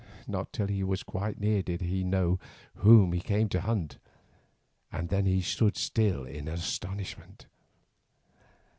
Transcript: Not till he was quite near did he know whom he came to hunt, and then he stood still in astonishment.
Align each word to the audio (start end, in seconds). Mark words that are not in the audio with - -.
Not 0.25 0.51
till 0.51 0.65
he 0.65 0.83
was 0.83 1.03
quite 1.03 1.39
near 1.39 1.61
did 1.61 1.81
he 1.81 2.03
know 2.03 2.39
whom 2.77 3.13
he 3.13 3.19
came 3.21 3.49
to 3.49 3.61
hunt, 3.61 3.99
and 4.91 5.09
then 5.09 5.25
he 5.27 5.41
stood 5.43 5.77
still 5.77 6.23
in 6.25 6.47
astonishment. 6.47 7.45